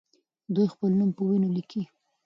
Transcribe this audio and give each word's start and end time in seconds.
دوی 0.53 0.67
خپل 0.73 0.91
نوم 0.99 1.09
په 1.17 1.21
وینو 1.27 1.49
لیکلی 1.57 1.85
دی. 1.89 1.91